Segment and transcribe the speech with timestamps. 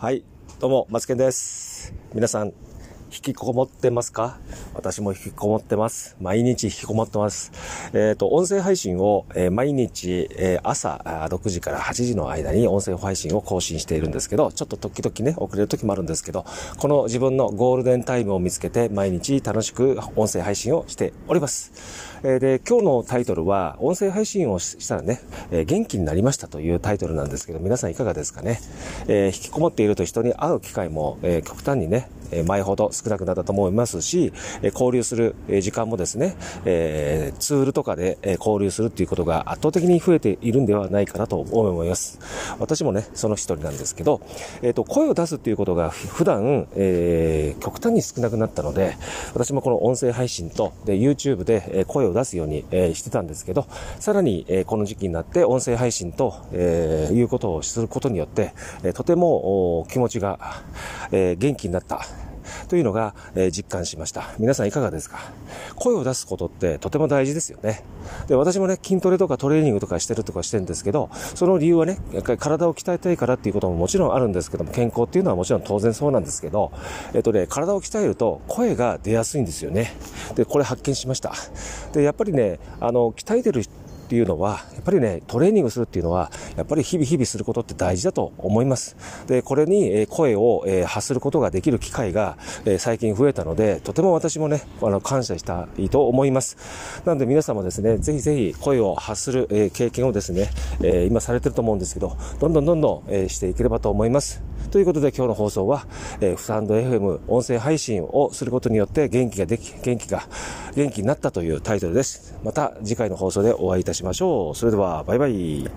[0.00, 0.22] はい、
[0.60, 1.92] どうも、マツケンです。
[2.14, 2.52] 皆さん、
[3.10, 4.38] 引きこもってますか？
[4.74, 6.14] 私も引きこもってます。
[6.20, 7.52] 毎日引きこもってます。
[7.94, 11.00] えっ、ー、と、音声配信を、えー、毎日、えー、朝
[11.30, 16.44] 6時から8時の間に音声配信を更新しているんですけど、ちょっと時々ね、遅れる時もあるんですけど、
[16.78, 21.72] この自分のゴールデンタイムを見つけて毎日楽しく音声配信をしております。
[22.22, 28.60] えで、今日のタイトルは、音声配信をしたらね、え元気になりましたというタイトルなんですけど、皆さんいかがですかね？
[29.08, 32.10] え引きこもっていると人に会う機会も、え極端にね、
[32.46, 42.18] 前ほど少なくなったと思いますし、交流する時間もですね、えツールとかで交流するっていうことが圧倒的に増えているんではないかなと思います。
[42.58, 44.20] 私もね、その一人なんですけど、
[44.62, 48.96] えっ、と、声を出すっていうことが普段、えー、極端に少なくなったので、
[49.34, 53.66] 私もこの音声配信と、で、YouTube で声を出すように、えしてたんですけど、
[54.00, 58.52] さらに、えこの時期になって音声配信と、えいうことをすることによって、
[58.82, 60.38] えとても気持ちが、
[61.12, 62.27] え元気になった。
[62.68, 64.34] というのが、え実感しました。
[64.38, 65.18] 皆さんいかがですか？
[65.74, 67.82] 声を出すことってとても大事ですよね。
[68.28, 76.72] で、私もね、筋トレとかトレーニングとかしてるとかしてるんですけど、その理由はね、やっぱり体を鍛えたいからっていうことももちろんあるんですけども、健康っていうのはもちろん当然そうなんですけど、
[77.14, 79.92] えっとね、体を鍛えると声が出やすいんですよね。
[80.34, 81.32] で、これ発見しました。
[81.92, 83.62] で、やっぱりね、あの、鍛えてる
[84.08, 88.96] っていうのは、やっぱりね、トレーニングするっていうのは、やっぱり日々日々することって大事だと思います。
[89.26, 92.38] で、これに声を発することができる機会が
[92.78, 96.56] 最近増えたので、とても私もね、あの、感謝したいと思います。
[97.04, 100.48] なので皆様ですね、ぜひぜひ声を発する経験をですね、
[101.06, 104.40] 今されてると思うんですけど、どんどんどんどんしていければと思います。
[104.70, 105.86] ということで今日の放送は、
[106.20, 110.22] えー、スタンド FM 音声配信をすることによって元気ができ、元気が、
[110.74, 112.36] 元気になったというタイトルです。
[112.44, 114.54] また次回の放送でお会いいたしましょう。
[114.54, 115.68] それでは、バイバイ。